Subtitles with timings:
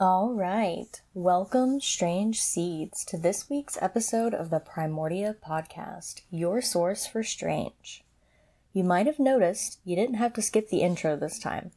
[0.00, 1.02] All right.
[1.12, 8.04] Welcome, strange seeds, to this week's episode of the Primordia podcast, your source for strange.
[8.72, 11.72] You might have noticed you didn't have to skip the intro this time.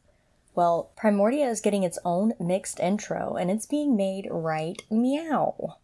[0.54, 5.78] Well, Primordia is getting its own mixed intro, and it's being made right meow.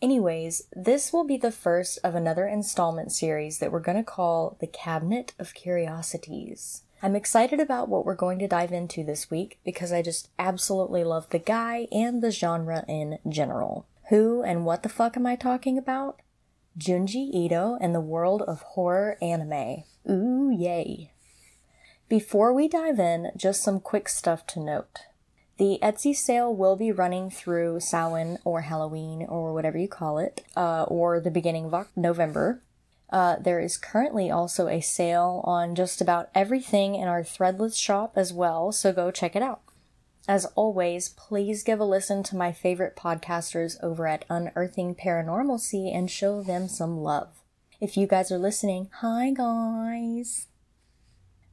[0.00, 4.56] Anyways, this will be the first of another installment series that we're going to call
[4.60, 6.82] The Cabinet of Curiosities.
[7.02, 11.02] I'm excited about what we're going to dive into this week because I just absolutely
[11.02, 13.86] love the guy and the genre in general.
[14.10, 16.20] Who and what the fuck am I talking about?
[16.78, 19.84] Junji Ito and the world of horror anime.
[20.10, 21.12] Ooh, yay.
[22.08, 24.98] Before we dive in, just some quick stuff to note.
[25.56, 30.42] The Etsy sale will be running through Samhain or Halloween or whatever you call it,
[30.56, 32.62] uh, or the beginning of November.
[33.10, 38.12] Uh, there is currently also a sale on just about everything in our Threadless shop
[38.16, 39.62] as well, so go check it out.
[40.28, 46.08] As always, please give a listen to my favorite podcasters over at Unearthing Paranormalcy and
[46.10, 47.42] show them some love.
[47.80, 50.46] If you guys are listening, hi guys!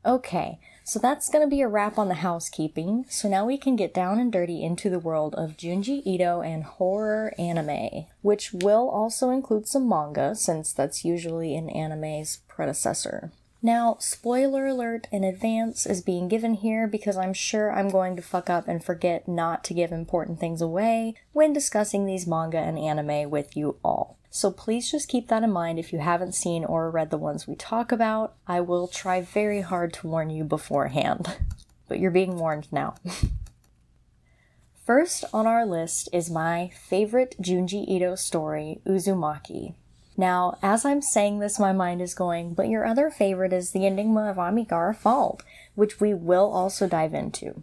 [0.05, 3.03] Okay, so that's going to be a wrap on the housekeeping.
[3.09, 6.63] So now we can get down and dirty into the world of Junji Ito and
[6.63, 13.33] horror anime, which will also include some manga, since that's usually an anime's predecessor.
[13.61, 18.21] Now, spoiler alert in advance is being given here because I'm sure I'm going to
[18.21, 22.79] fuck up and forget not to give important things away when discussing these manga and
[22.79, 24.16] anime with you all.
[24.29, 27.47] So please just keep that in mind if you haven't seen or read the ones
[27.47, 28.35] we talk about.
[28.47, 31.37] I will try very hard to warn you beforehand,
[31.87, 32.95] but you're being warned now.
[34.85, 39.73] First on our list is my favorite Junji Ito story, Uzumaki.
[40.15, 43.85] Now, as I'm saying this, my mind is going, but your other favorite is The
[43.85, 45.43] Enigma of Amigara Fault,
[45.75, 47.61] which we will also dive into.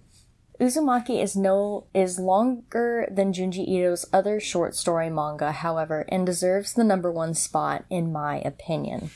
[0.60, 6.74] Uzumaki is no is longer than Junji Ito's other short story manga, however, and deserves
[6.74, 9.10] the number one spot in my opinion.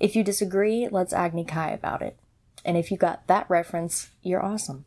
[0.00, 2.18] If you disagree, let's Agni Kai about it.
[2.64, 4.86] And if you got that reference, you're awesome.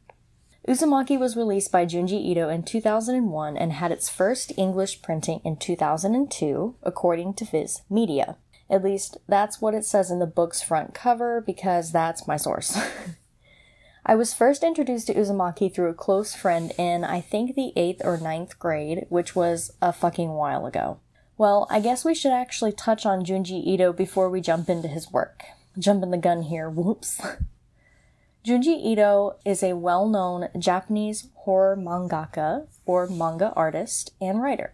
[0.68, 5.58] Uzumaki was released by Junji Ito in 2001 and had its first English printing in
[5.58, 8.38] 2002, according to Viz Media.
[8.70, 12.80] At least that's what it says in the book's front cover because that's my source.
[14.04, 18.04] I was first introduced to Uzumaki through a close friend in, I think, the 8th
[18.04, 21.00] or ninth grade, which was a fucking while ago.
[21.38, 25.12] Well, I guess we should actually touch on Junji Ito before we jump into his
[25.12, 25.44] work.
[25.78, 27.22] Jumping the gun here, whoops.
[28.46, 34.74] Junji Ito is a well known Japanese horror mangaka, or manga artist, and writer.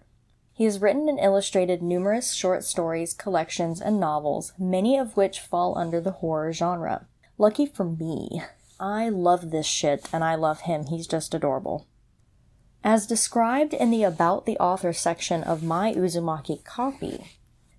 [0.53, 5.77] He has written and illustrated numerous short stories, collections, and novels, many of which fall
[5.77, 7.07] under the horror genre.
[7.37, 8.41] Lucky for me,
[8.79, 10.85] I love this shit and I love him.
[10.85, 11.87] He's just adorable.
[12.83, 17.25] As described in the About the Author section of my Uzumaki copy,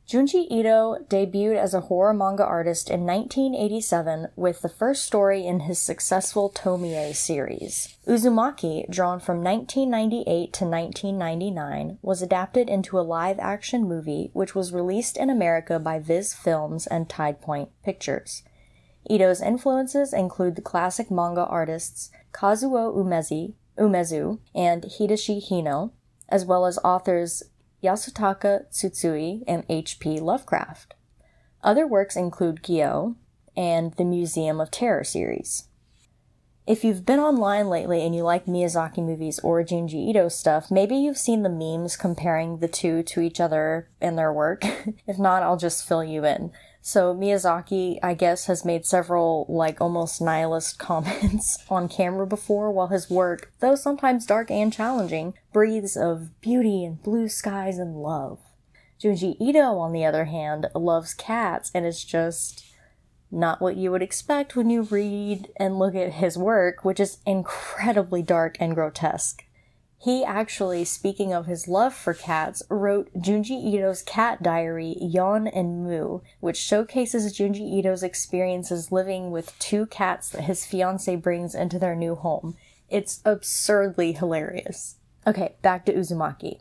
[0.08, 5.60] Junji Ito debuted as a horror manga artist in 1987 with the first story in
[5.60, 7.94] his successful Tomie series.
[8.06, 14.72] Uzumaki, drawn from 1998 to 1999, was adapted into a live action movie which was
[14.72, 18.42] released in America by Viz Films and Tidepoint Pictures.
[19.08, 25.92] Ito's influences include the classic manga artists Kazuo Umezi, Umezu and Hideshi Hino,
[26.28, 27.42] as well as authors
[27.82, 30.20] Yasutaka Tsutsui and H.P.
[30.20, 30.94] Lovecraft.
[31.62, 33.16] Other works include Gyo
[33.56, 35.64] and the Museum of Terror series.
[36.66, 40.96] If you've been online lately and you like Miyazaki movies or Junji Ito stuff, maybe
[40.96, 44.64] you've seen the memes comparing the two to each other and their work.
[45.06, 46.52] if not, I'll just fill you in.
[46.88, 52.86] So Miyazaki, I guess, has made several like almost nihilist comments on camera before, while
[52.86, 58.38] his work, though sometimes dark and challenging, breathes of beauty and blue skies and love.
[58.98, 62.64] Junji Ito, on the other hand, loves cats and is just
[63.30, 67.18] not what you would expect when you read and look at his work, which is
[67.26, 69.44] incredibly dark and grotesque.
[70.00, 75.82] He actually, speaking of his love for cats, wrote Junji Ito's cat diary, Yawn and
[75.82, 81.80] Moo, which showcases Junji Ito's experiences living with two cats that his fiance brings into
[81.80, 82.56] their new home.
[82.88, 84.96] It's absurdly hilarious.
[85.26, 86.60] Okay, back to Uzumaki.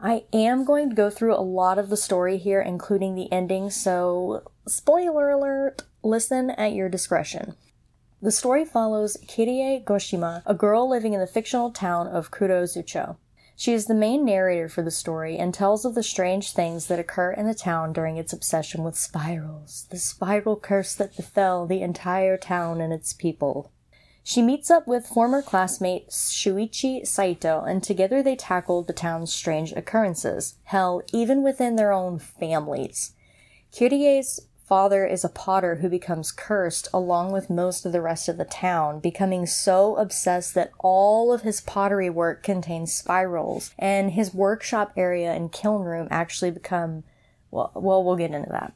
[0.00, 3.68] I am going to go through a lot of the story here, including the ending,
[3.70, 7.54] so spoiler alert, listen at your discretion.
[8.24, 13.18] The story follows Kirie Goshima, a girl living in the fictional town of Kurozucho.
[13.54, 16.98] She is the main narrator for the story and tells of the strange things that
[16.98, 21.82] occur in the town during its obsession with spirals, the spiral curse that befell the
[21.82, 23.70] entire town and its people.
[24.22, 29.72] She meets up with former classmate Shuichi Saito, and together they tackle the town's strange
[29.72, 30.54] occurrences.
[30.64, 33.12] Hell, even within their own families.
[33.70, 38.36] Kirie's father is a potter who becomes cursed along with most of the rest of
[38.36, 44.34] the town, becoming so obsessed that all of his pottery work contains spirals, and his
[44.34, 47.04] workshop area and kiln room actually become
[47.50, 48.72] well, well we'll get into that.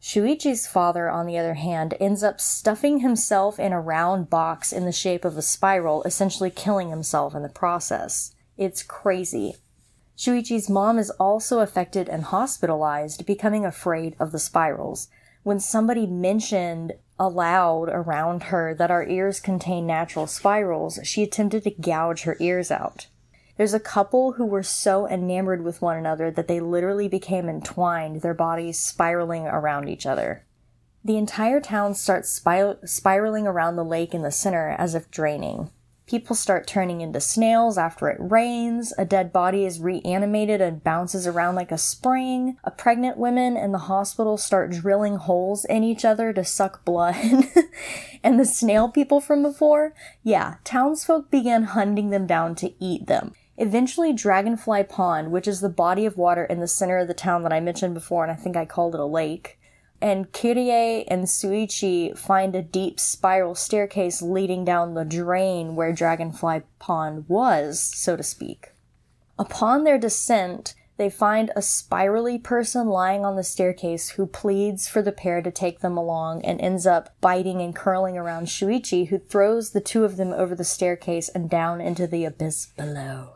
[0.00, 4.84] Shuichi's father, on the other hand, ends up stuffing himself in a round box in
[4.84, 8.34] the shape of a spiral, essentially killing himself in the process.
[8.56, 9.56] It's crazy.
[10.16, 15.08] Shuichi's mom is also affected and hospitalized, becoming afraid of the spirals.
[15.42, 21.70] When somebody mentioned aloud around her that our ears contain natural spirals, she attempted to
[21.70, 23.06] gouge her ears out.
[23.56, 28.22] There's a couple who were so enamored with one another that they literally became entwined,
[28.22, 30.44] their bodies spiraling around each other.
[31.04, 32.30] The entire town starts
[32.84, 35.70] spiraling around the lake in the center as if draining.
[36.12, 38.92] People start turning into snails after it rains.
[38.98, 42.58] A dead body is reanimated and bounces around like a spring.
[42.64, 47.16] A pregnant woman in the hospital start drilling holes in each other to suck blood.
[48.22, 53.32] and the snail people from before, yeah, townsfolk began hunting them down to eat them.
[53.56, 57.42] Eventually, Dragonfly Pond, which is the body of water in the center of the town
[57.44, 59.58] that I mentioned before, and I think I called it a lake,
[60.02, 66.62] and Kirie and Shuichi find a deep spiral staircase leading down the drain where Dragonfly
[66.78, 68.72] Pond was, so to speak.
[69.38, 75.02] Upon their descent, they find a spirally person lying on the staircase who pleads for
[75.02, 79.18] the pair to take them along and ends up biting and curling around Shuichi, who
[79.18, 83.34] throws the two of them over the staircase and down into the abyss below.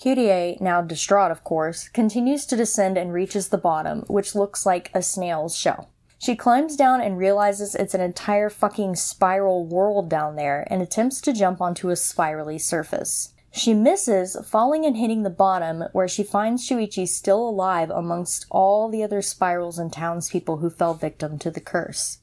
[0.00, 4.90] Kirie, now distraught of course, continues to descend and reaches the bottom, which looks like
[4.94, 5.90] a snail's shell.
[6.18, 11.20] She climbs down and realizes it's an entire fucking spiral world down there and attempts
[11.22, 13.34] to jump onto a spirally surface.
[13.52, 18.88] She misses, falling and hitting the bottom, where she finds Shuichi still alive amongst all
[18.88, 22.18] the other spirals and townspeople who fell victim to the curse.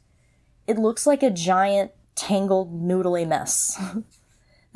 [0.66, 3.80] It looks like a giant, tangled, noodly mess.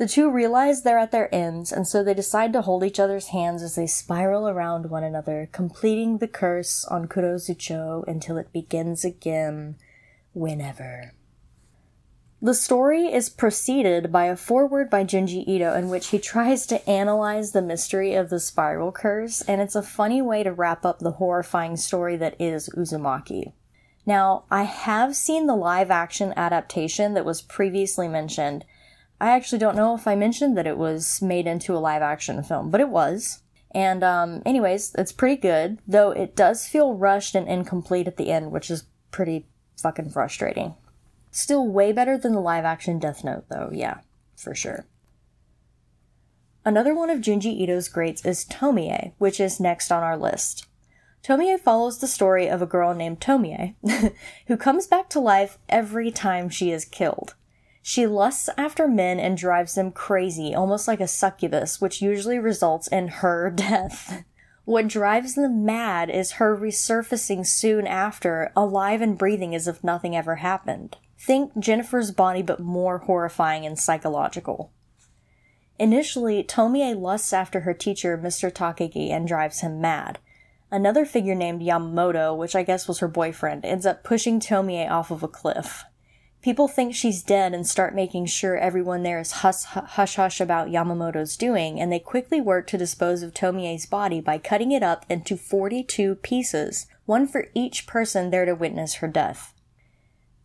[0.02, 3.28] The two realize they're at their ends, and so they decide to hold each other's
[3.28, 9.04] hands as they spiral around one another, completing the curse on Kurozucho until it begins
[9.04, 9.76] again,
[10.32, 11.12] whenever.
[12.40, 16.84] The story is preceded by a foreword by Junji Ito in which he tries to
[16.90, 20.98] analyze the mystery of the spiral curse, and it's a funny way to wrap up
[20.98, 23.52] the horrifying story that is Uzumaki.
[24.04, 28.64] Now, I have seen the live action adaptation that was previously mentioned,
[29.22, 32.42] I actually don't know if I mentioned that it was made into a live action
[32.42, 33.40] film, but it was.
[33.70, 38.32] And, um, anyways, it's pretty good, though it does feel rushed and incomplete at the
[38.32, 38.82] end, which is
[39.12, 39.46] pretty
[39.80, 40.74] fucking frustrating.
[41.30, 44.00] Still way better than the live action Death Note, though, yeah,
[44.36, 44.86] for sure.
[46.64, 50.66] Another one of Junji Ito's greats is Tomie, which is next on our list.
[51.22, 53.76] Tomie follows the story of a girl named Tomie,
[54.48, 57.36] who comes back to life every time she is killed.
[57.82, 62.86] She lusts after men and drives them crazy, almost like a succubus, which usually results
[62.86, 64.24] in her death.
[64.64, 70.16] What drives them mad is her resurfacing soon after, alive and breathing as if nothing
[70.16, 70.96] ever happened.
[71.18, 74.72] Think Jennifer's body, but more horrifying and psychological.
[75.80, 78.52] Initially, Tomie lusts after her teacher, Mr.
[78.52, 80.20] Takagi, and drives him mad.
[80.70, 85.10] Another figure named Yamamoto, which I guess was her boyfriend, ends up pushing Tomie off
[85.10, 85.84] of a cliff.
[86.42, 91.36] People think she's dead and start making sure everyone there is hush hush about Yamamoto's
[91.36, 95.36] doing, and they quickly work to dispose of Tomie's body by cutting it up into
[95.36, 99.54] 42 pieces, one for each person there to witness her death.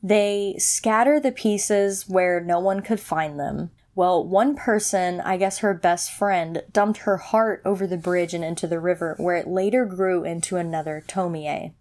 [0.04, 3.72] They scatter the pieces where no one could find them.
[3.96, 8.44] Well, one person, I guess her best friend, dumped her heart over the bridge and
[8.44, 11.74] into the river, where it later grew into another Tomie.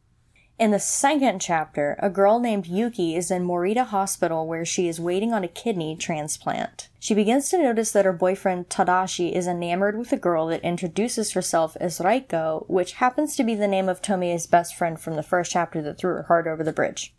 [0.58, 4.98] In the second chapter, a girl named Yuki is in Morita Hospital where she is
[4.98, 6.88] waiting on a kidney transplant.
[6.98, 11.32] She begins to notice that her boyfriend Tadashi is enamored with a girl that introduces
[11.32, 15.22] herself as Raiko, which happens to be the name of Tomie's best friend from the
[15.22, 17.14] first chapter that threw her heart over the bridge.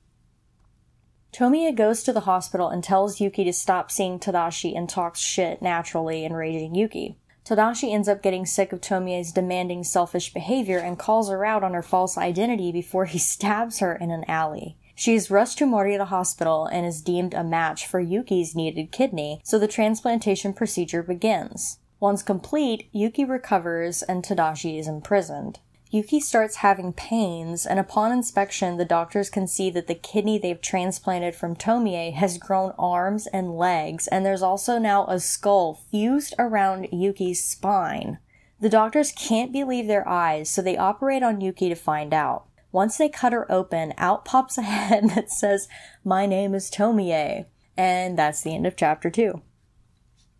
[1.32, 5.62] Tomie goes to the hospital and tells Yuki to stop seeing Tadashi and talks shit
[5.62, 7.20] naturally, enraging Yuki.
[7.48, 11.74] Tadashi ends up getting sick of Tomie's demanding, selfish behavior and calls her out on
[11.74, 14.75] her false identity before he stabs her in an alley.
[14.96, 19.39] She is rushed to Morita Hospital and is deemed a match for Yuki's needed kidney,
[19.46, 21.80] so the transplantation procedure begins.
[22.01, 25.60] Once complete, Yuki recovers and Tadashi is imprisoned.
[25.89, 30.60] Yuki starts having pains, and upon inspection, the doctors can see that the kidney they've
[30.60, 36.34] transplanted from Tomie has grown arms and legs, and there's also now a skull fused
[36.38, 38.20] around Yuki's spine.
[38.60, 42.48] The doctors can't believe their eyes, so they operate on Yuki to find out.
[42.72, 45.70] Once they cut her open, out pops a head that says,
[46.03, 47.46] My name is Tomie.
[47.77, 49.41] And that's the end of chapter 2.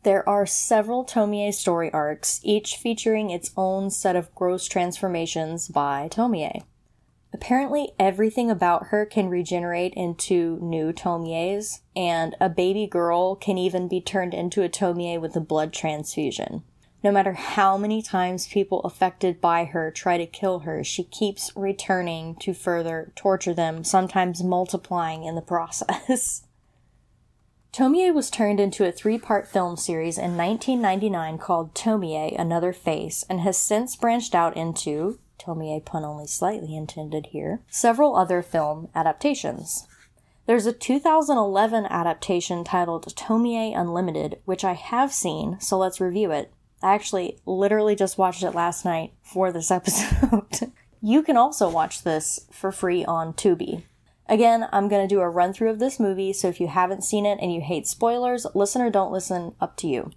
[0.04, 6.08] There are several Tomie story arcs, each featuring its own set of gross transformations by
[6.10, 6.64] Tomie.
[7.34, 13.88] Apparently, everything about her can regenerate into new Tomies, and a baby girl can even
[13.88, 16.64] be turned into a Tomie with a blood transfusion.
[17.04, 21.52] No matter how many times people affected by her try to kill her, she keeps
[21.56, 26.44] returning to further torture them, sometimes multiplying in the process.
[27.78, 33.24] Tomie was turned into a three part film series in 1999 called Tomie Another Face
[33.30, 38.90] and has since branched out into, Tomie pun only slightly intended here, several other film
[38.96, 39.86] adaptations.
[40.48, 46.52] There's a 2011 adaptation titled Tomie Unlimited, which I have seen, so let's review it.
[46.82, 50.72] I actually literally just watched it last night for this episode.
[51.00, 53.84] you can also watch this for free on Tubi.
[54.30, 57.04] Again, I'm going to do a run through of this movie, so if you haven't
[57.04, 60.12] seen it and you hate spoilers, listen or don't listen, up to you.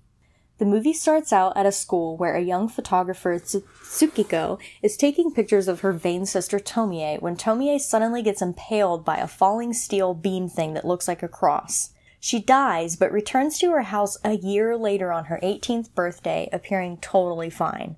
[0.58, 5.68] The movie starts out at a school where a young photographer, Tsukiko, is taking pictures
[5.68, 10.50] of her vain sister Tomie when Tomie suddenly gets impaled by a falling steel beam
[10.50, 11.94] thing that looks like a cross.
[12.18, 16.98] She dies, but returns to her house a year later on her 18th birthday, appearing
[16.98, 17.96] totally fine.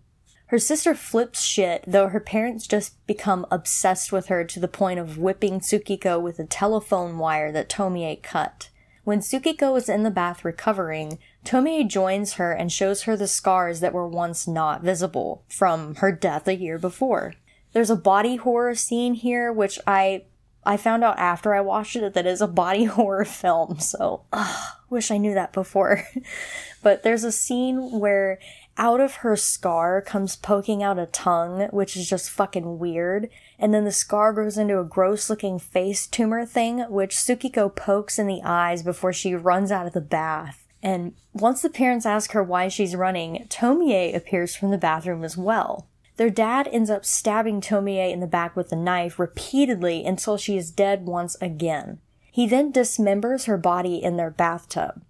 [0.52, 5.00] Her sister flips shit, though her parents just become obsessed with her to the point
[5.00, 8.68] of whipping Tsukiko with a telephone wire that Tomie cut.
[9.04, 13.80] When Tsukiko is in the bath recovering, Tomie joins her and shows her the scars
[13.80, 17.32] that were once not visible from her death a year before.
[17.72, 20.24] There's a body horror scene here, which I
[20.64, 24.24] I found out after I watched it that it is a body horror film, so
[24.32, 26.06] ugh, wish I knew that before.
[26.82, 28.38] but there's a scene where
[28.76, 33.28] out of her scar comes poking out a tongue, which is just fucking weird.
[33.58, 38.18] And then the scar grows into a gross looking face tumor thing, which Tsukiko pokes
[38.18, 40.66] in the eyes before she runs out of the bath.
[40.82, 45.36] And once the parents ask her why she's running, Tomie appears from the bathroom as
[45.36, 45.86] well.
[46.16, 50.56] Their dad ends up stabbing Tomie in the back with a knife repeatedly until she
[50.56, 52.00] is dead once again.
[52.30, 55.02] He then dismembers her body in their bathtub.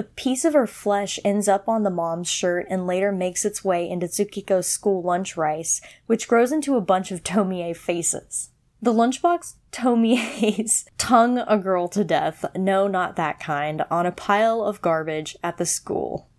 [0.00, 3.62] A piece of her flesh ends up on the mom's shirt and later makes its
[3.62, 8.48] way into Tsukiko's school lunch rice, which grows into a bunch of Tomie faces.
[8.80, 14.62] The lunchbox Tomie's tongue a girl to death, no, not that kind, on a pile
[14.62, 16.30] of garbage at the school.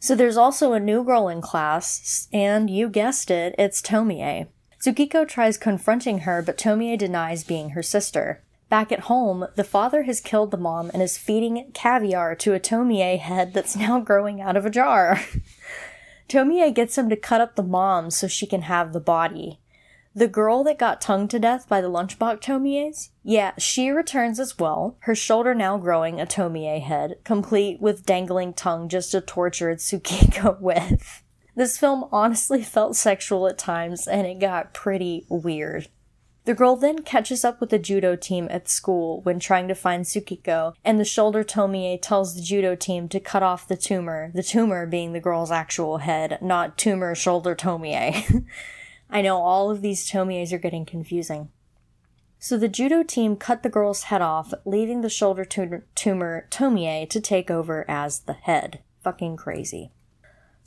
[0.00, 4.48] So there's also a new girl in class, and you guessed it, it's Tomie.
[4.80, 8.42] Tsukiko tries confronting her, but Tomie denies being her sister.
[8.68, 12.60] Back at home, the father has killed the mom and is feeding caviar to a
[12.60, 15.20] Tomie head that's now growing out of a jar.
[16.28, 19.60] Tomie gets him to cut up the mom so she can have the body.
[20.16, 23.10] The girl that got tongued to death by the lunchbox Tomies?
[23.22, 28.54] Yeah, she returns as well, her shoulder now growing a Tomie head, complete with dangling
[28.54, 31.22] tongue just to torture Tsukiko with.
[31.54, 35.88] This film honestly felt sexual at times and it got pretty weird.
[36.46, 40.04] The girl then catches up with the judo team at school when trying to find
[40.04, 44.44] Tsukiko, and the shoulder Tomie tells the judo team to cut off the tumor, the
[44.44, 48.46] tumor being the girl's actual head, not tumor shoulder Tomie.
[49.10, 51.48] I know all of these Tomies are getting confusing.
[52.38, 57.20] So the judo team cut the girl's head off, leaving the shoulder tumor Tomie to
[57.20, 58.84] take over as the head.
[59.02, 59.90] Fucking crazy.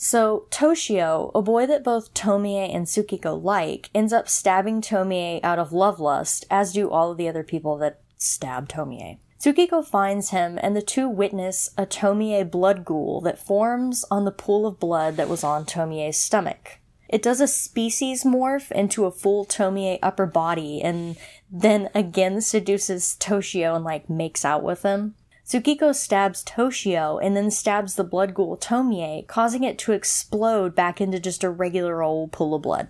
[0.01, 5.59] So, Toshio, a boy that both Tomie and Tsukiko like, ends up stabbing Tomie out
[5.59, 9.17] of love lust, as do all of the other people that stab Tomie.
[9.41, 14.31] Tsukiko finds him, and the two witness a Tomie blood ghoul that forms on the
[14.31, 16.79] pool of blood that was on Tomie's stomach.
[17.09, 21.17] It does a species morph into a full Tomie upper body, and
[21.51, 25.15] then again seduces Toshio and like makes out with him.
[25.49, 31.01] Tsukiko stabs Toshio and then stabs the blood ghoul Tomie, causing it to explode back
[31.01, 32.89] into just a regular old pool of blood.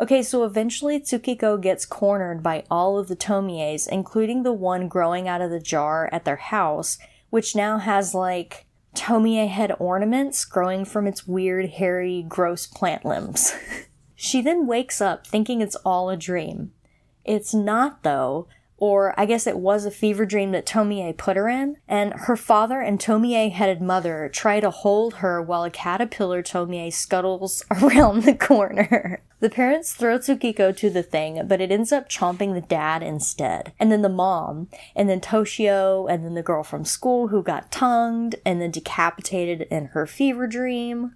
[0.00, 5.28] Okay, so eventually Tsukiko gets cornered by all of the Tomies, including the one growing
[5.28, 6.98] out of the jar at their house,
[7.30, 8.66] which now has like
[8.96, 13.54] Tomie head ornaments growing from its weird, hairy, gross plant limbs.
[14.16, 16.72] she then wakes up thinking it's all a dream.
[17.24, 18.48] It's not, though,
[18.82, 22.34] or I guess it was a fever dream that Tomie put her in, and her
[22.34, 28.24] father and Tomie headed mother try to hold her while a caterpillar Tomie scuttles around
[28.24, 29.22] the corner.
[29.38, 33.72] The parents throw Tsukiko to the thing, but it ends up chomping the dad instead.
[33.78, 37.70] And then the mom, and then Toshio, and then the girl from school who got
[37.70, 41.12] tongued and then decapitated in her fever dream.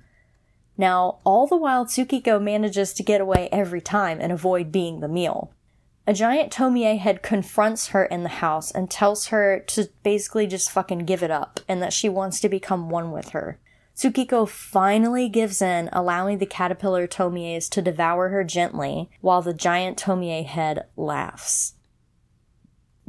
[0.78, 5.08] Now, all the while, Tsukiko manages to get away every time and avoid being the
[5.08, 5.50] meal.
[6.08, 10.70] A giant Tomie head confronts her in the house and tells her to basically just
[10.70, 13.58] fucking give it up and that she wants to become one with her.
[13.96, 19.98] Tsukiko finally gives in, allowing the caterpillar Tomies to devour her gently, while the giant
[19.98, 21.72] Tomie head laughs.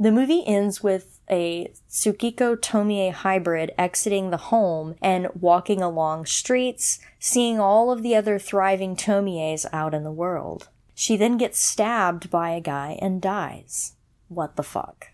[0.00, 7.00] The movie ends with a Tsukiko Tomie hybrid exiting the home and walking along streets,
[7.18, 10.68] seeing all of the other thriving Tomies out in the world.
[11.00, 13.92] She then gets stabbed by a guy and dies.
[14.26, 15.12] What the fuck?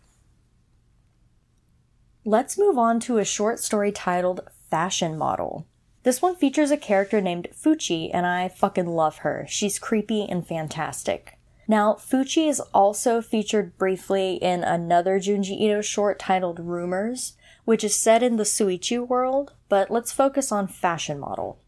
[2.25, 5.67] Let's move on to a short story titled fashion model.
[6.03, 9.45] This one features a character named Fuchi, and I fucking love her.
[9.47, 11.37] She's creepy and fantastic.
[11.69, 17.35] Now, Fuchi is also featured briefly in another Junji Ito short titled Rumors,
[17.67, 21.59] which is set in the Suichi world, but let's focus on fashion model.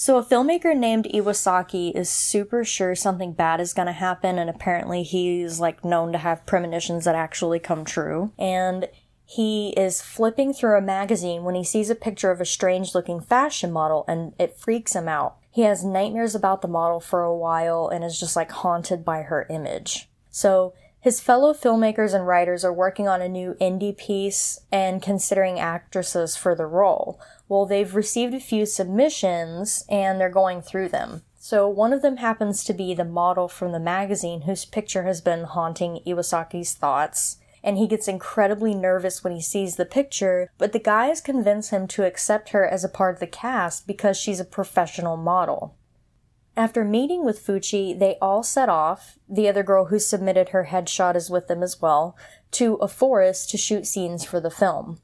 [0.00, 5.02] So, a filmmaker named Iwasaki is super sure something bad is gonna happen, and apparently
[5.02, 8.32] he's like known to have premonitions that actually come true.
[8.38, 8.88] And
[9.26, 13.20] he is flipping through a magazine when he sees a picture of a strange looking
[13.20, 15.36] fashion model and it freaks him out.
[15.50, 19.20] He has nightmares about the model for a while and is just like haunted by
[19.20, 20.08] her image.
[20.30, 25.58] So his fellow filmmakers and writers are working on a new indie piece and considering
[25.58, 27.20] actresses for the role.
[27.50, 31.22] Well, they've received a few submissions and they're going through them.
[31.36, 35.20] So one of them happens to be the model from the magazine whose picture has
[35.20, 40.72] been haunting Iwasaki's thoughts and he gets incredibly nervous when he sees the picture, but
[40.72, 44.38] the guys convince him to accept her as a part of the cast because she's
[44.38, 45.74] a professional model.
[46.56, 51.16] After meeting with Fuchi, they all set off, the other girl who submitted her headshot
[51.16, 52.16] is with them as well,
[52.52, 55.00] to a forest to shoot scenes for the film.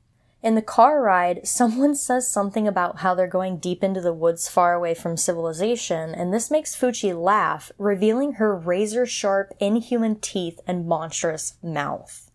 [0.46, 4.46] In the car ride, someone says something about how they're going deep into the woods
[4.46, 10.60] far away from civilization, and this makes Fuchi laugh, revealing her razor sharp, inhuman teeth
[10.64, 12.30] and monstrous mouth.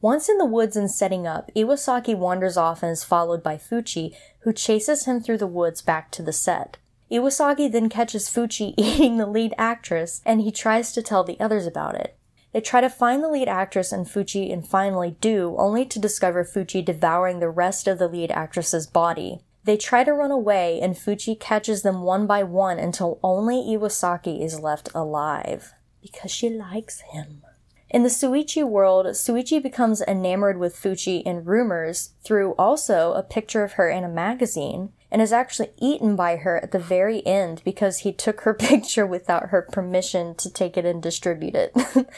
[0.00, 4.16] Once in the woods and setting up, Iwasaki wanders off and is followed by Fuchi,
[4.40, 6.78] who chases him through the woods back to the set.
[7.10, 11.66] Iwasaki then catches Fuchi eating the lead actress, and he tries to tell the others
[11.66, 12.16] about it.
[12.52, 16.44] They try to find the lead actress and Fuchi and finally do, only to discover
[16.44, 19.40] Fuchi devouring the rest of the lead actress's body.
[19.64, 24.42] They try to run away, and Fuchi catches them one by one until only Iwasaki
[24.42, 25.72] is left alive.
[26.02, 27.42] Because she likes him.
[27.88, 33.62] In the Suichi world, Suichi becomes enamored with Fuchi in rumors through also a picture
[33.62, 37.60] of her in a magazine and is actually eaten by her at the very end
[37.64, 41.76] because he took her picture without her permission to take it and distribute it.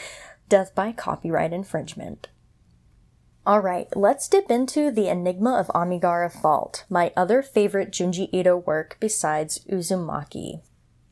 [0.49, 2.29] Death by copyright infringement.
[3.45, 8.97] Alright, let's dip into The Enigma of Amigara Fault, my other favorite Junji Ito work
[8.99, 10.61] besides Uzumaki.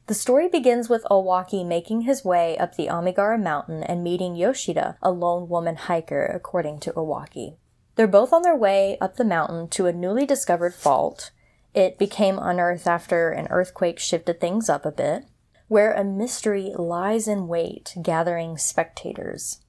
[0.08, 4.98] The story begins with Owaki making his way up the Amigara mountain and meeting Yoshida,
[5.02, 7.58] a lone woman hiker, according to Owaki.
[7.96, 11.32] They're both on their way up the mountain to a newly discovered fault.
[11.74, 15.26] It became unearthed after an earthquake shifted things up a bit,
[15.68, 19.62] where a mystery lies in wait, gathering spectators.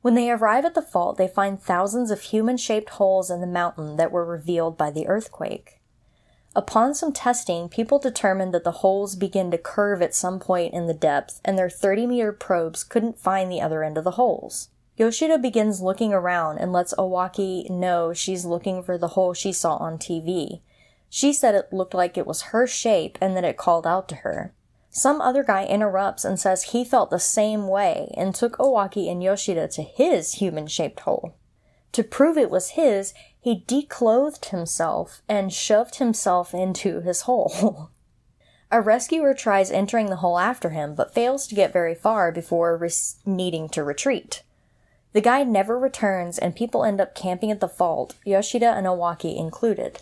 [0.00, 3.46] When they arrive at the fault, they find thousands of human shaped holes in the
[3.46, 5.80] mountain that were revealed by the earthquake.
[6.56, 10.86] Upon some testing, people determined that the holes begin to curve at some point in
[10.86, 14.68] the depth, and their 30 meter probes couldn't find the other end of the holes.
[14.96, 19.76] Yoshida begins looking around and lets Owaki know she's looking for the hole she saw
[19.76, 20.60] on TV.
[21.14, 24.14] She said it looked like it was her shape and that it called out to
[24.24, 24.54] her.
[24.88, 29.22] Some other guy interrupts and says he felt the same way and took Owaki and
[29.22, 31.34] Yoshida to his human shaped hole.
[31.92, 37.90] To prove it was his, he declothed himself and shoved himself into his hole.
[38.70, 42.74] A rescuer tries entering the hole after him, but fails to get very far before
[42.78, 42.90] re-
[43.26, 44.44] needing to retreat.
[45.12, 49.36] The guy never returns, and people end up camping at the fault, Yoshida and Owaki
[49.36, 50.00] included.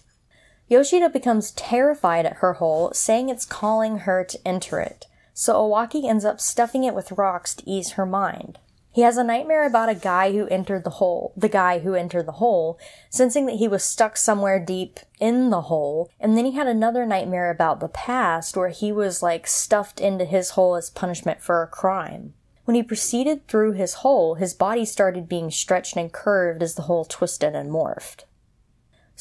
[0.70, 6.09] Yoshida becomes terrified at her hole, saying it's calling her to enter it, so Owaki
[6.09, 8.56] ends up stuffing it with rocks to ease her mind.
[8.92, 12.26] He has a nightmare about a guy who entered the hole, the guy who entered
[12.26, 12.78] the hole,
[13.09, 16.09] sensing that he was stuck somewhere deep in the hole.
[16.20, 20.24] And then he had another nightmare about the past where he was like stuffed into
[20.24, 22.35] his hole as punishment for a crime.
[22.64, 26.83] When he proceeded through his hole, his body started being stretched and curved as the
[26.83, 28.24] hole twisted and morphed.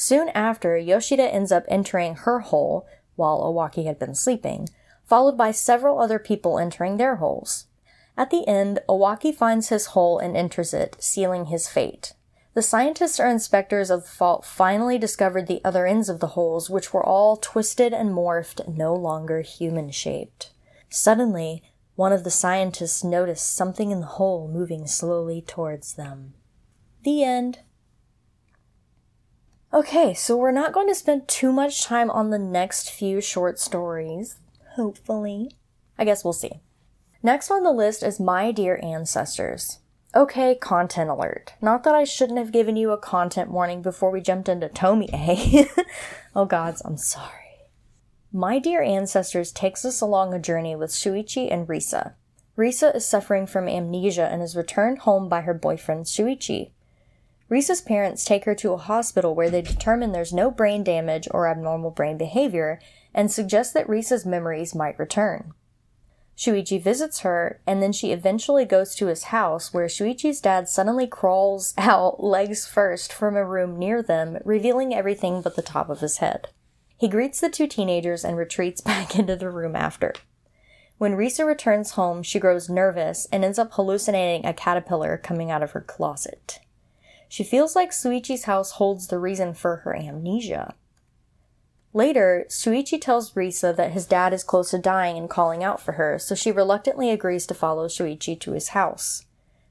[0.02, 4.70] Soon after, Yoshida ends up entering her hole while Owaki had been sleeping,
[5.04, 7.66] followed by several other people entering their holes.
[8.16, 12.14] At the end, Owaki finds his hole and enters it, sealing his fate.
[12.54, 16.70] The scientists or inspectors of the fault finally discovered the other ends of the holes,
[16.70, 20.54] which were all twisted and morphed, no longer human shaped.
[20.88, 21.62] Suddenly,
[21.98, 26.36] one of the scientists noticed something in the hole moving slowly towards them.
[27.04, 27.60] The end.
[29.72, 33.60] Okay, so we're not going to spend too much time on the next few short
[33.60, 34.38] stories.
[34.76, 35.52] Hopefully.
[35.98, 36.62] I guess we'll see.
[37.22, 39.80] Next on the list is My Dear Ancestors.
[40.16, 41.54] Okay, content alert.
[41.62, 45.10] Not that I shouldn't have given you a content warning before we jumped into Tomie.
[45.14, 45.66] Eh?
[46.36, 47.36] oh gods, I'm sorry.
[48.34, 52.14] My Dear Ancestors takes us along a journey with Shuichi and Risa.
[52.58, 56.72] Risa is suffering from amnesia and is returned home by her boyfriend Shuichi.
[57.50, 61.48] Risa's parents take her to a hospital where they determine there's no brain damage or
[61.48, 62.80] abnormal brain behavior
[63.14, 65.54] and suggest that Risa's memories might return.
[66.38, 71.06] Shuichi visits her, and then she eventually goes to his house where Shuichi's dad suddenly
[71.06, 76.00] crawls out legs first from a room near them, revealing everything but the top of
[76.00, 76.50] his head.
[76.98, 80.14] He greets the two teenagers and retreats back into the room after.
[80.98, 85.64] When Risa returns home, she grows nervous and ends up hallucinating a caterpillar coming out
[85.64, 86.60] of her closet.
[87.30, 90.74] She feels like Suichi's house holds the reason for her amnesia.
[91.94, 95.94] Later, Suichi tells Risa that his dad is close to dying and calling out for
[95.94, 99.26] her, so she reluctantly agrees to follow Suichi to his house.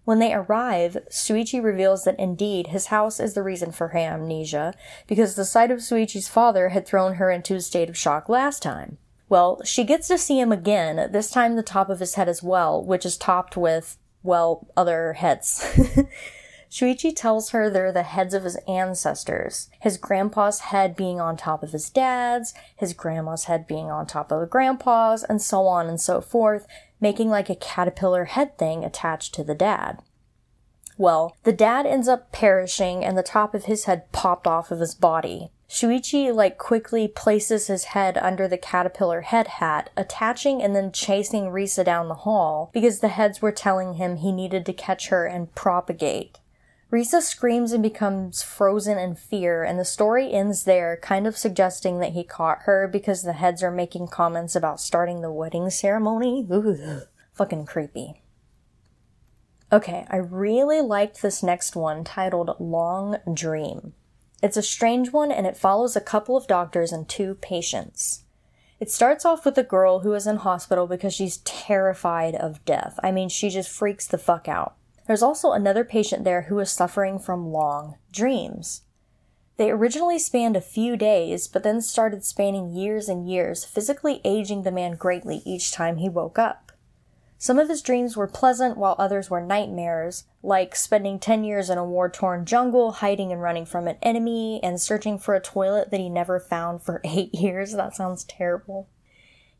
[0.05, 4.75] When they arrive, Suichi reveals that indeed his house is the reason for her amnesia,
[5.07, 8.63] because the sight of Suichi's father had thrown her into a state of shock last
[8.63, 8.99] time.
[9.29, 12.43] Well, she gets to see him again, this time the top of his head as
[12.43, 15.65] well, which is topped with, well, other heads.
[16.71, 21.63] Shuichi tells her they're the heads of his ancestors, his grandpa's head being on top
[21.63, 25.89] of his dad's, his grandma's head being on top of the grandpa's, and so on
[25.89, 26.67] and so forth,
[27.01, 30.03] making like a caterpillar head thing attached to the dad.
[30.99, 34.81] Well, the dad ends up perishing and the top of his head popped off of
[34.81, 35.51] his body.
[35.71, 41.45] Shuichi like quickly places his head under the caterpillar head hat, attaching and then chasing
[41.47, 45.27] Risa down the hall because the heads were telling him he needed to catch her
[45.27, 46.39] and propagate.
[46.91, 51.99] Risa screams and becomes frozen in fear, and the story ends there, kind of suggesting
[52.01, 56.47] that he caught her because the heads are making comments about starting the wedding ceremony.
[56.51, 57.03] Ooh,
[57.35, 58.23] fucking creepy.
[59.71, 63.93] Okay, I really liked this next one titled Long Dream.
[64.43, 68.25] It's a strange one and it follows a couple of doctors and two patients.
[68.81, 72.99] It starts off with a girl who is in hospital because she's terrified of death.
[73.03, 74.78] I mean, she just freaks the fuck out.
[75.09, 78.83] There's also another patient there who is suffering from long dreams.
[79.57, 84.63] They originally spanned a few days, but then started spanning years and years, physically aging
[84.63, 86.73] the man greatly each time he woke up.
[87.39, 91.79] Some of his dreams were pleasant while others were nightmares, like spending 10 years in
[91.79, 95.91] a war torn jungle, hiding and running from an enemy, and searching for a toilet
[95.91, 97.73] that he never found for 8 years.
[97.73, 98.91] That sounds terrible.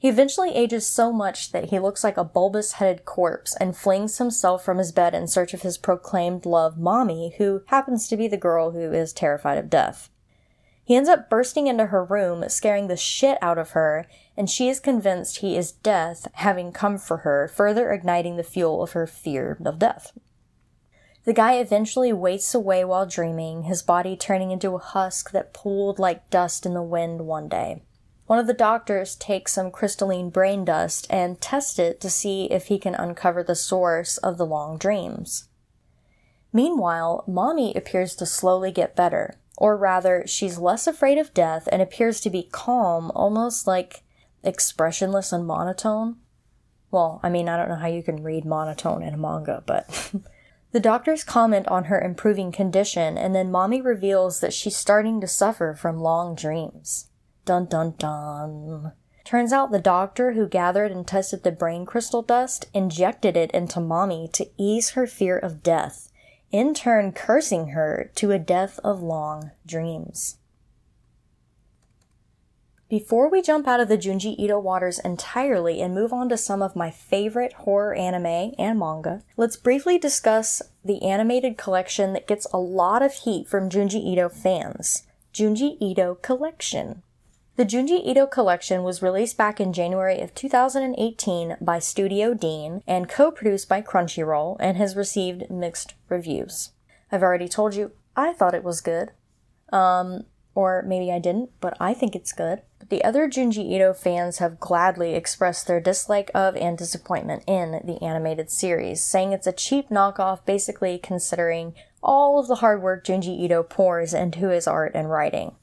[0.01, 4.19] He eventually ages so much that he looks like a bulbous headed corpse and flings
[4.19, 8.29] himself from his bed in search of his proclaimed love, Mommy, who happens to be
[8.29, 10.09] the girl who is terrified of death.
[10.85, 14.07] He ends up bursting into her room, scaring the shit out of her,
[14.37, 18.83] and she is convinced he is death, having come for her, further igniting the fuel
[18.83, 20.13] of her fear of death.
[21.25, 25.99] The guy eventually wastes away while dreaming, his body turning into a husk that pooled
[25.99, 27.83] like dust in the wind one day.
[28.29, 32.67] One of the doctors takes some crystalline brain dust and tests it to see if
[32.67, 35.49] he can uncover the source of the long dreams.
[36.53, 41.81] Meanwhile, Mommy appears to slowly get better, or rather, she's less afraid of death and
[41.81, 44.03] appears to be calm, almost like
[44.45, 46.17] expressionless and monotone.
[46.91, 50.13] Well, I mean, I don't know how you can read monotone in a manga, but.
[50.73, 55.27] the doctors comment on her improving condition, and then Mommy reveals that she's starting to
[55.27, 57.08] suffer from long dreams.
[57.49, 58.93] Dun dun dun.
[59.25, 63.81] Turns out the doctor who gathered and tested the brain crystal dust injected it into
[63.81, 66.13] Mommy to ease her fear of death,
[66.53, 70.37] in turn cursing her to a death of long dreams.
[72.91, 76.61] Before we jump out of the Junji Ito waters entirely and move on to some
[76.61, 82.47] of my favorite horror anime and manga, let's briefly discuss the animated collection that gets
[82.53, 87.03] a lot of heat from Junji Ito fans Junji Ito Collection.
[87.59, 93.09] The Junji Ito collection was released back in January of 2018 by Studio Deen and
[93.09, 96.71] co-produced by Crunchyroll and has received mixed reviews.
[97.11, 99.11] I've already told you I thought it was good.
[99.73, 102.63] Um, or maybe I didn't, but I think it's good.
[102.79, 107.81] But the other Junji Ito fans have gladly expressed their dislike of and disappointment in
[107.85, 113.05] the animated series, saying it's a cheap knockoff, basically considering all of the hard work
[113.05, 115.57] Junji Ito pours into his art and writing.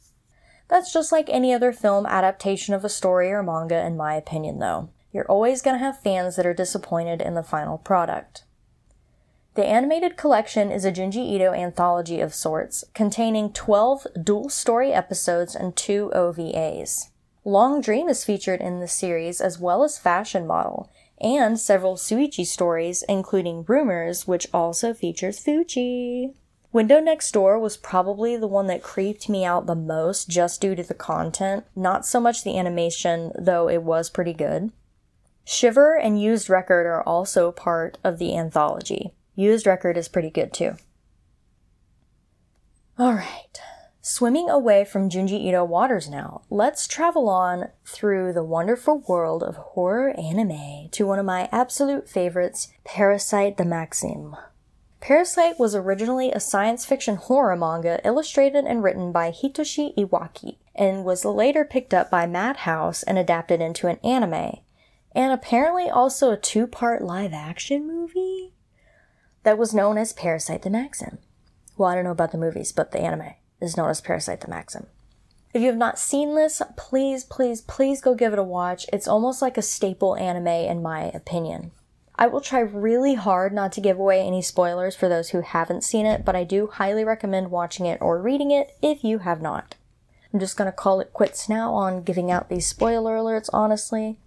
[0.67, 4.59] That's just like any other film adaptation of a story or manga, in my opinion,
[4.59, 4.89] though.
[5.11, 8.43] You're always going to have fans that are disappointed in the final product.
[9.53, 15.55] The animated collection is a Junji Ito anthology of sorts, containing 12 dual story episodes
[15.55, 17.09] and two OVAs.
[17.45, 22.45] Long Dream is featured in the series as well as Fashion Model, and several Suichi
[22.45, 26.33] stories, including Rumors, which also features Fuchi.
[26.75, 30.75] Window Next Door was probably the one that creeped me out the most just due
[30.75, 34.73] to the content, not so much the animation, though it was pretty good.
[35.45, 39.13] Shiver and Used Record are also part of the anthology.
[39.35, 40.73] Used Record is pretty good too.
[42.99, 43.61] Alright,
[44.01, 49.55] swimming away from Junji Ito waters now, let's travel on through the wonderful world of
[49.55, 54.35] horror anime to one of my absolute favorites, Parasyte the Maxim.
[55.05, 61.05] Parasyte was originally a science fiction horror manga illustrated and written by Hitoshi Iwaaki, and
[61.05, 64.61] was later picked up by Madhouse and adapted into an anime,
[65.11, 68.53] and apparently also a two part live action movie
[69.43, 71.19] that was known as Parasyte the Maxim.
[71.77, 74.49] Well, I don't know about the movies, but the anime is known as Parasyte the
[74.49, 74.87] Maxim.
[75.53, 78.87] If you have not seen this, please, please, please go give it a watch.
[78.91, 81.73] It's almost like a staple anime in my opinion.
[82.17, 85.83] I will try really hard not to give away any spoilers for those who haven't
[85.83, 89.41] seen it, but I do highly recommend watching it or reading it if you have
[89.41, 89.75] not.
[90.33, 94.17] I'm just gonna call it quits now on giving out these spoiler alerts, honestly.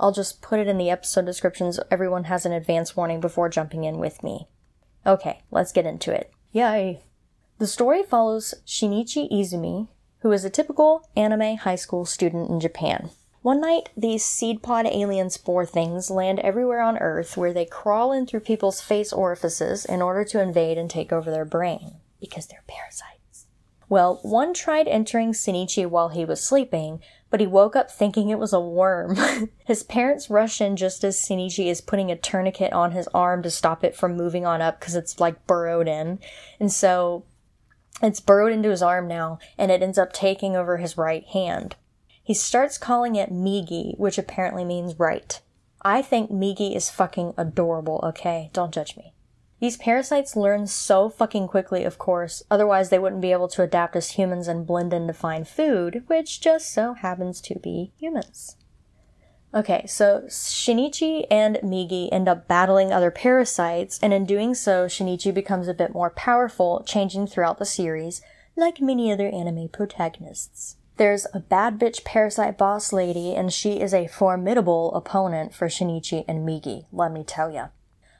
[0.00, 3.48] I'll just put it in the episode descriptions so everyone has an advance warning before
[3.48, 4.46] jumping in with me.
[5.06, 6.30] Okay, let's get into it.
[6.52, 7.00] Yay!
[7.58, 9.88] The story follows Shinichi Izumi,
[10.20, 13.10] who is a typical anime high school student in Japan.
[13.48, 18.12] One night, these seed pod alien spore things land everywhere on Earth where they crawl
[18.12, 22.46] in through people's face orifices in order to invade and take over their brain, because
[22.46, 23.46] they're parasites.
[23.88, 28.38] Well, one tried entering Shinichi while he was sleeping, but he woke up thinking it
[28.38, 29.16] was a worm.
[29.64, 33.50] his parents rush in just as Shinichi is putting a tourniquet on his arm to
[33.50, 36.18] stop it from moving on up because it's like burrowed in.
[36.60, 37.24] And so
[38.02, 41.76] it's burrowed into his arm now, and it ends up taking over his right hand.
[42.28, 45.40] He starts calling it Migi, which apparently means right.
[45.80, 48.50] I think Migi is fucking adorable, okay?
[48.52, 49.14] Don't judge me.
[49.60, 53.96] These parasites learn so fucking quickly, of course, otherwise they wouldn't be able to adapt
[53.96, 58.56] as humans and blend in to find food, which just so happens to be humans.
[59.54, 65.32] Okay, so Shinichi and Migi end up battling other parasites, and in doing so, Shinichi
[65.32, 68.20] becomes a bit more powerful, changing throughout the series,
[68.54, 70.76] like many other anime protagonists.
[70.98, 76.24] There's a bad bitch parasite boss lady, and she is a formidable opponent for Shinichi
[76.26, 77.68] and Migi, let me tell ya.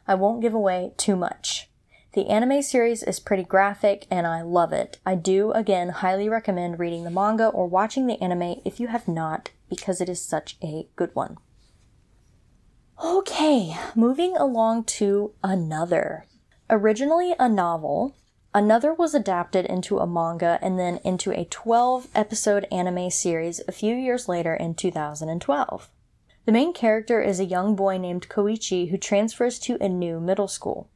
[0.07, 1.69] I won't give away too much.
[2.13, 4.99] The anime series is pretty graphic and I love it.
[5.05, 9.09] I do, again, highly recommend reading the manga or watching the anime if you have
[9.09, 11.37] not, because it is such a good one.
[13.05, 16.27] Okay, moving along to another.
[16.71, 18.17] Originally a novel,
[18.59, 23.71] Another was adapted into a manga and then into a 12 episode anime series a
[23.71, 25.89] few years later in 2012.
[26.45, 30.49] The main character is a young boy named Koichi who transfers to a new middle
[30.49, 30.91] school.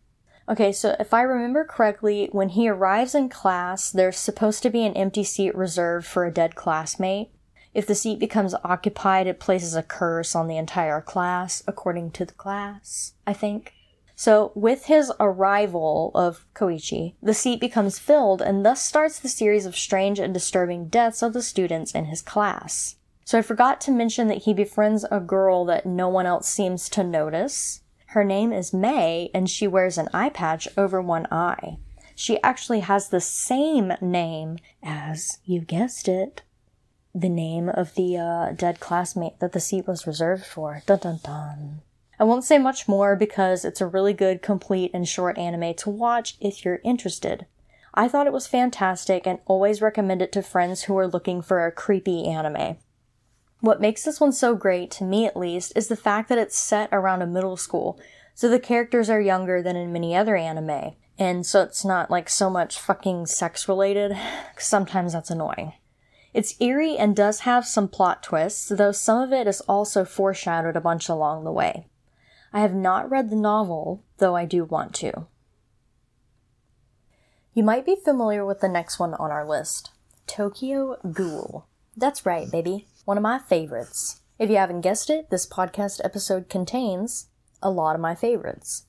[0.48, 4.84] Okay, so if I remember correctly, when he arrives in class, there's supposed to be
[4.84, 7.30] an empty seat reserved for a dead classmate.
[7.74, 12.24] If the seat becomes occupied, it places a curse on the entire class, according to
[12.24, 13.72] the class, I think.
[14.14, 19.66] So, with his arrival of Koichi, the seat becomes filled and thus starts the series
[19.66, 22.96] of strange and disturbing deaths of the students in his class.
[23.24, 26.88] So, I forgot to mention that he befriends a girl that no one else seems
[26.90, 27.80] to notice.
[28.08, 31.78] Her name is May, and she wears an eye patch over one eye.
[32.14, 36.42] She actually has the same name as, you guessed it,
[37.14, 40.82] the name of the uh, dead classmate that the seat was reserved for.
[40.86, 41.80] Dun dun dun.
[42.22, 45.90] I won't say much more because it's a really good, complete, and short anime to
[45.90, 47.46] watch if you're interested.
[47.94, 51.66] I thought it was fantastic and always recommend it to friends who are looking for
[51.66, 52.76] a creepy anime.
[53.58, 56.56] What makes this one so great, to me at least, is the fact that it's
[56.56, 57.98] set around a middle school,
[58.36, 62.28] so the characters are younger than in many other anime, and so it's not like
[62.28, 64.16] so much fucking sex related,
[64.58, 65.72] sometimes that's annoying.
[66.32, 70.76] It's eerie and does have some plot twists, though some of it is also foreshadowed
[70.76, 71.88] a bunch along the way.
[72.52, 75.26] I have not read the novel, though I do want to.
[77.54, 79.90] You might be familiar with the next one on our list
[80.26, 81.66] Tokyo Ghoul.
[81.96, 82.86] That's right, baby.
[83.04, 84.20] one of my favorites.
[84.38, 87.26] If you haven't guessed it, this podcast episode contains
[87.62, 88.84] a lot of my favorites.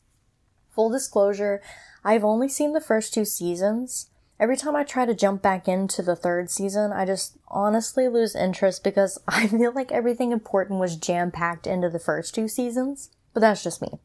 [0.72, 1.62] Full disclosure,
[2.04, 4.10] I've only seen the first two seasons.
[4.40, 8.36] Every time I try to jump back into the third season, I just honestly lose
[8.36, 13.10] interest because I feel like everything important was jam packed into the first two seasons.
[13.34, 14.00] But that's just me.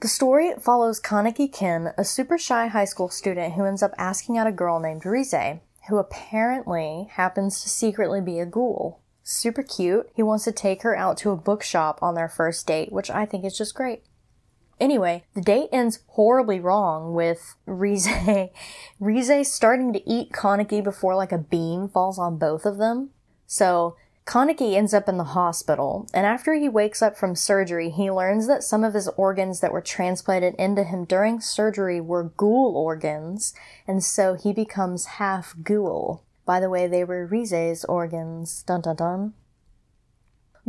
[0.00, 4.36] The story follows Kaneki Ken, a super shy high school student who ends up asking
[4.36, 9.00] out a girl named Rize, who apparently happens to secretly be a ghoul.
[9.22, 10.10] Super cute.
[10.14, 13.24] He wants to take her out to a bookshop on their first date, which I
[13.24, 14.02] think is just great.
[14.78, 18.06] Anyway, the date ends horribly wrong with Rize,
[19.00, 23.10] Rize starting to eat Kaneki before like a beam falls on both of them.
[23.46, 28.10] So Kaneki ends up in the hospital, and after he wakes up from surgery, he
[28.10, 32.76] learns that some of his organs that were transplanted into him during surgery were ghoul
[32.76, 33.54] organs,
[33.86, 36.24] and so he becomes half ghoul.
[36.44, 38.64] By the way, they were Rize's organs.
[38.64, 39.34] Dun dun dun.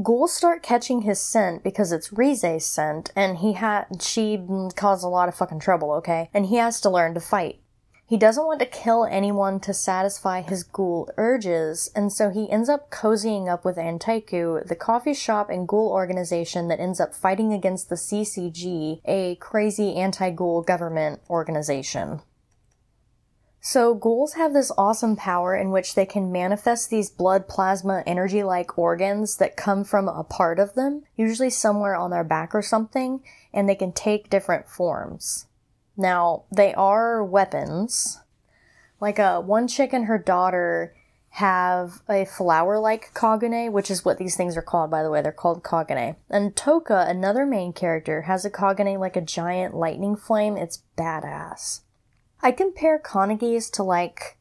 [0.03, 4.39] Ghouls start catching his scent because it's Rize's scent, and he had she
[4.75, 6.29] caused a lot of fucking trouble, okay?
[6.31, 7.59] And he has to learn to fight.
[8.07, 12.69] He doesn't want to kill anyone to satisfy his ghoul urges, and so he ends
[12.69, 17.51] up cozying up with Anteiku, the coffee shop and ghoul organization that ends up fighting
[17.51, 22.21] against the CCG, a crazy anti-ghoul government organization.
[23.59, 28.41] So, ghouls have this awesome power in which they can manifest these blood plasma energy
[28.41, 32.61] like organs that come from a part of them, usually somewhere on their back or
[32.61, 33.21] something,
[33.53, 35.46] and they can take different forms.
[35.97, 38.19] Now, they are weapons.
[39.01, 40.95] Like, uh, one chick and her daughter
[41.31, 45.21] have a flower-like kagune, which is what these things are called, by the way.
[45.21, 46.15] They're called kagune.
[46.29, 50.55] And Touka, another main character, has a kagune like a giant lightning flame.
[50.55, 51.81] It's badass.
[52.41, 54.37] I compare Kaneki's to like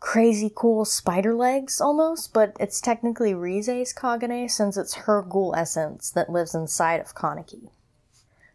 [0.00, 6.10] crazy cool spider legs almost, but it's technically Rize's Kagune since it's her ghoul essence
[6.10, 7.70] that lives inside of Kaneki.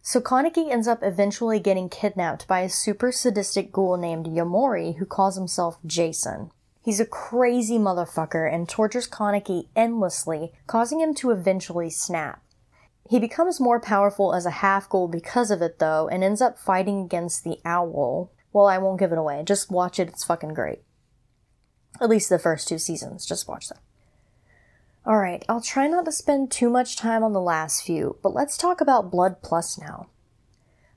[0.08, 5.06] So Kaneki ends up eventually getting kidnapped by a super sadistic ghoul named Yamori who
[5.08, 6.52] calls himself Jason.
[6.80, 12.44] He's a crazy motherfucker and tortures Kaneki endlessly, causing him to eventually snap.
[13.10, 16.60] He becomes more powerful as a half ghoul because of it though, and ends up
[16.60, 18.32] fighting against the owl.
[18.54, 19.42] Well, I won't give it away.
[19.44, 20.84] Just watch it, it's fucking great.
[22.00, 23.80] At least the first two seasons, just watch them.
[25.08, 28.58] Alright, I'll try not to spend too much time on the last few, but let's
[28.58, 30.08] talk about Blood Plus now.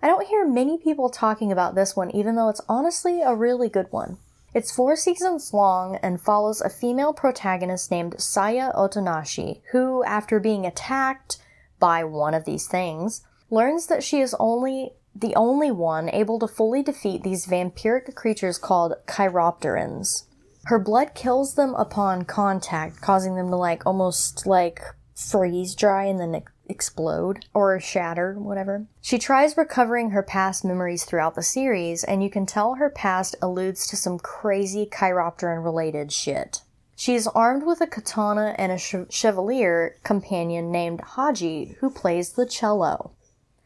[0.00, 3.68] I don't hear many people talking about this one, even though it's honestly a really
[3.68, 4.16] good one.
[4.54, 10.64] It's four seasons long and follows a female protagonist named Saya Otonashi, who, after being
[10.64, 11.36] attacked
[11.78, 16.48] by one of these things, learns that she is only the only one able to
[16.48, 20.24] fully defeat these vampiric creatures called chiropterans.
[20.68, 24.82] Her blood kills them upon contact, causing them to like almost like
[25.14, 28.84] freeze dry and then explode or shatter, whatever.
[29.00, 33.34] She tries recovering her past memories throughout the series, and you can tell her past
[33.40, 36.60] alludes to some crazy chiropteran related shit.
[36.94, 42.44] She is armed with a katana and a chevalier companion named Haji, who plays the
[42.44, 43.12] cello.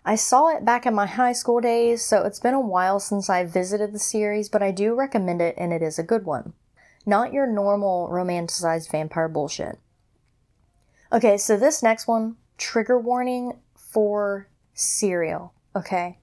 [0.04, 3.28] I saw it back in my high school days, so it's been a while since
[3.28, 6.52] I visited the series, but I do recommend it and it is a good one.
[7.04, 9.78] Not your normal romanticized vampire bullshit.
[11.12, 16.18] Okay, so this next one, trigger warning for Serial, okay?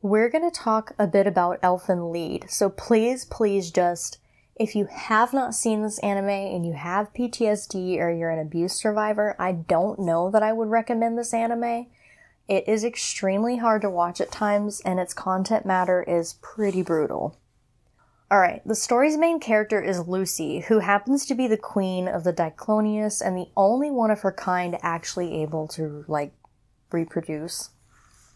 [0.00, 4.18] We're gonna talk a bit about Elfen Lied, so please, please just,
[4.56, 8.72] if you have not seen this anime and you have PTSD or you're an abuse
[8.72, 11.86] survivor, I don't know that I would recommend this anime.
[12.48, 17.36] It is extremely hard to watch at times, and its content matter is pretty brutal.
[18.32, 22.32] Alright, the story's main character is Lucy, who happens to be the queen of the
[22.32, 26.32] Diclonius and the only one of her kind actually able to, like,
[26.90, 27.72] reproduce.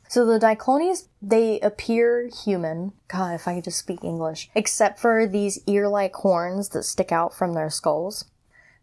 [0.07, 2.93] So the Diclonius, they appear human.
[3.09, 4.51] God, if I could just speak English.
[4.55, 8.27] Except for these ear-like horns that stick out from their skulls.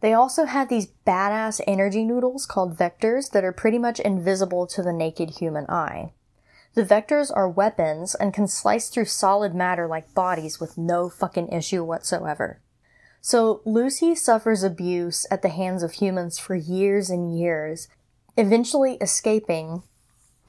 [0.02, 4.82] They also have these badass energy noodles called vectors that are pretty much invisible to
[4.82, 6.14] the naked human eye.
[6.76, 11.50] The vectors are weapons and can slice through solid matter like bodies with no fucking
[11.50, 12.60] issue whatsoever.
[13.22, 17.88] So Lucy suffers abuse at the hands of humans for years and years,
[18.36, 19.84] eventually escaping,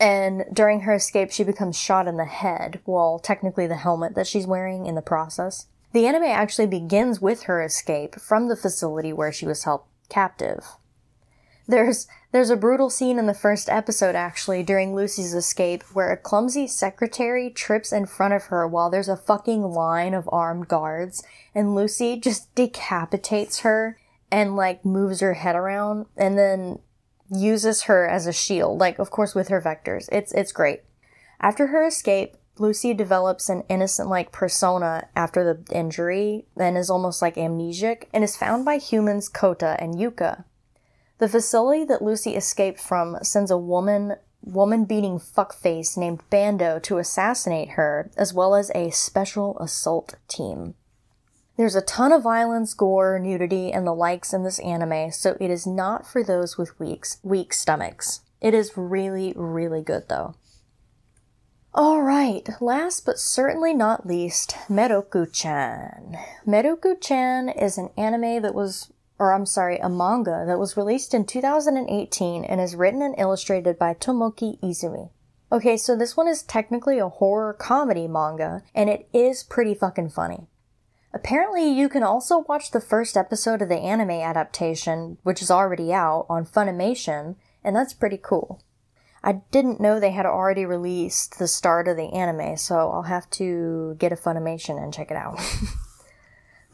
[0.00, 4.26] and during her escape she becomes shot in the head, well, technically the helmet that
[4.26, 5.66] she's wearing in the process.
[5.92, 10.64] The anime actually begins with her escape from the facility where she was held captive.
[11.66, 16.16] There's there's a brutal scene in the first episode actually during Lucy's escape where a
[16.16, 21.22] clumsy secretary trips in front of her while there's a fucking line of armed guards
[21.54, 23.98] and Lucy just decapitates her
[24.30, 26.80] and like moves her head around and then
[27.30, 30.08] uses her as a shield, like of course with her vectors.
[30.12, 30.82] It's it's great.
[31.40, 37.22] After her escape, Lucy develops an innocent like persona after the injury and is almost
[37.22, 40.44] like amnesic and is found by humans Kota and Yuka.
[41.18, 46.98] The facility that Lucy escaped from sends a woman woman beating fuckface named Bando to
[46.98, 50.74] assassinate her, as well as a special assault team.
[51.56, 55.50] There's a ton of violence, gore, nudity, and the likes in this anime, so it
[55.50, 58.20] is not for those with weak, weak stomachs.
[58.40, 60.34] It is really, really good though.
[61.74, 66.16] Alright, last but certainly not least, Mieruko chan.
[66.46, 71.14] Mieruko chan is an anime that was, or I'm sorry, a manga that was released
[71.14, 75.10] in 2018 and is written and illustrated by Tomoki Izumi.
[75.52, 80.10] Okay, so this one is technically a horror comedy manga, and it is pretty fucking
[80.10, 80.48] funny.
[81.12, 85.92] Apparently, you can also watch the first episode of the anime adaptation, which is already
[85.92, 88.60] out, on Funimation, and that's pretty cool.
[89.22, 93.30] I didn't know they had already released the start of the anime, so I'll have
[93.30, 95.38] to get a Funimation and check it out.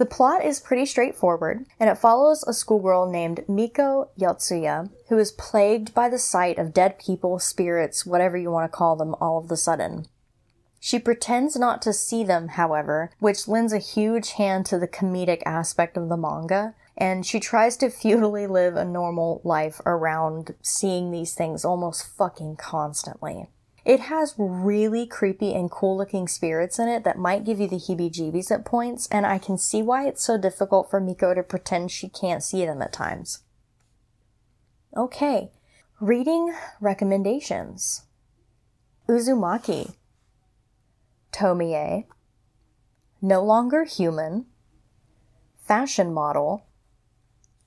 [0.01, 5.31] the plot is pretty straightforward, and it follows a schoolgirl named Miko Yotsuya, who is
[5.33, 9.37] plagued by the sight of dead people, spirits, whatever you want to call them, all
[9.37, 10.07] of the sudden.
[10.79, 15.43] She pretends not to see them, however, which lends a huge hand to the comedic
[15.45, 21.11] aspect of the manga, and she tries to futilely live a normal life around seeing
[21.11, 23.49] these things almost fucking constantly.
[23.85, 27.77] It has really creepy and cool looking spirits in it that might give you the
[27.77, 31.43] heebie jeebies at points, and I can see why it's so difficult for Miko to
[31.43, 33.43] pretend she can't see them at times.
[34.97, 35.51] Okay,
[36.01, 38.03] reading recommendations.
[39.09, 39.95] Uzumaki.
[41.33, 42.07] Tomie,
[43.23, 44.47] No Longer Human,
[45.63, 46.67] Fashion Model,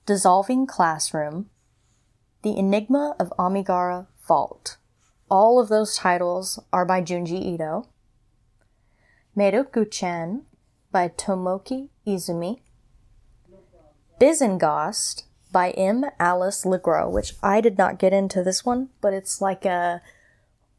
[0.06, 1.48] Dissolving Classroom,
[2.42, 4.76] The Enigma of Amigara Fault.
[5.34, 7.88] All of those titles are by Junji Ito.
[9.36, 10.42] Mieruko-chan
[10.92, 12.60] by Tomoki Izumi.
[14.20, 16.04] Bizenghast by M.
[16.20, 20.02] Alice LeGrow, which I did not get into this one, but it's like a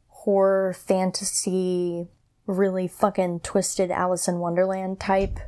[0.08, 2.08] horror fantasy
[2.46, 5.38] really fucking twisted Alice in Wonderland type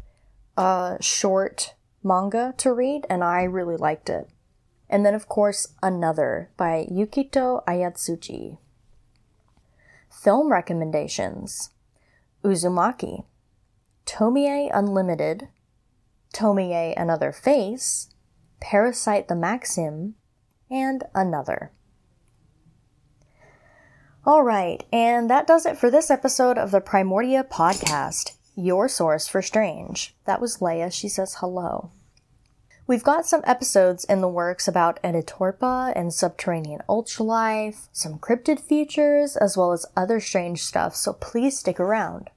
[0.59, 1.73] uh, short
[2.05, 4.29] manga to read, and I really liked it.
[4.91, 8.59] And then, of course, Another by Yukito Ayatsuji.
[10.23, 11.71] Film recommendations
[12.45, 13.25] Uzumaki,
[14.05, 15.49] Tomie Unlimited,
[16.35, 18.09] Tomie Another Face,
[18.61, 20.17] Parasyte the Maxim,
[20.69, 21.71] and Another.
[24.27, 29.29] All right, and that does it for this episode of the Primordia podcast, your source
[29.29, 30.17] for strange.
[30.25, 30.93] That was Leia.
[30.93, 31.93] She says hello.
[32.89, 39.37] We've got some episodes in the works about Editorpa and subterranean ultralife, some cryptid features,
[39.37, 42.31] as well as other strange stuff, so please stick around.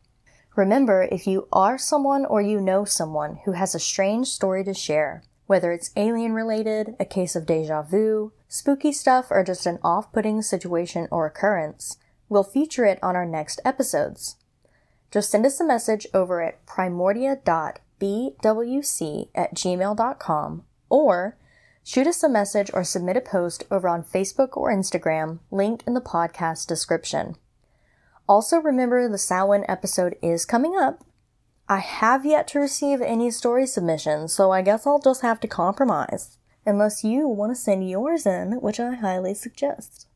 [0.57, 4.73] Remember, if you are someone or you know someone who has a strange story to
[4.73, 9.79] share, whether it's alien related, a case of deja vu, spooky stuff, or just an
[9.81, 11.95] off putting situation or occurrence,
[12.27, 14.35] we'll feature it on our next episodes.
[15.11, 16.65] Just send us a message over at
[18.01, 21.37] primordia.bwc at gmail.com or
[21.83, 25.93] shoot us a message or submit a post over on Facebook or Instagram, linked in
[25.93, 27.35] the podcast description.
[28.27, 31.03] Also, remember the Samhain episode is coming up,
[31.67, 35.47] I have yet to receive any story submissions, so I guess I'll just have to
[35.47, 36.37] compromise.
[36.65, 40.07] Unless you want to send yours in, which I highly suggest.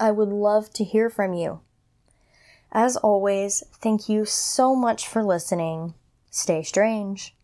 [0.00, 1.60] I would love to hear from you.
[2.72, 5.94] As always, thank you so much for listening.
[6.30, 7.34] Stay strange.